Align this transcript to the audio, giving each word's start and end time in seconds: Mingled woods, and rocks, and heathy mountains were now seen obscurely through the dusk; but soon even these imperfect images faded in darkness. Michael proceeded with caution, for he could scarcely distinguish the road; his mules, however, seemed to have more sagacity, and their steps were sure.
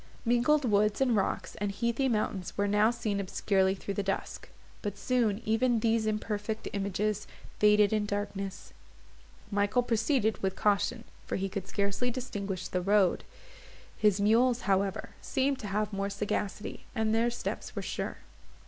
Mingled 0.25 0.65
woods, 0.65 0.99
and 0.99 1.15
rocks, 1.15 1.53
and 1.61 1.71
heathy 1.71 2.09
mountains 2.09 2.57
were 2.57 2.67
now 2.67 2.89
seen 2.89 3.19
obscurely 3.19 3.75
through 3.75 3.93
the 3.93 4.01
dusk; 4.01 4.49
but 4.81 4.97
soon 4.97 5.43
even 5.45 5.79
these 5.79 6.07
imperfect 6.07 6.67
images 6.73 7.27
faded 7.59 7.93
in 7.93 8.07
darkness. 8.07 8.73
Michael 9.51 9.83
proceeded 9.83 10.41
with 10.41 10.55
caution, 10.55 11.03
for 11.27 11.35
he 11.35 11.47
could 11.49 11.67
scarcely 11.67 12.09
distinguish 12.09 12.67
the 12.67 12.81
road; 12.81 13.23
his 13.95 14.19
mules, 14.19 14.61
however, 14.61 15.09
seemed 15.21 15.59
to 15.59 15.67
have 15.67 15.93
more 15.93 16.09
sagacity, 16.09 16.83
and 16.95 17.13
their 17.13 17.29
steps 17.29 17.75
were 17.75 17.83
sure. 17.83 18.17